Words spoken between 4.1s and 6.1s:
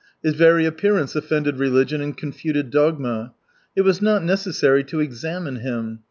necessary to examine him.